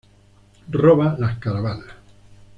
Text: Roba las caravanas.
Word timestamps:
Roba 0.71 1.15
las 1.19 1.37
caravanas. 1.37 1.93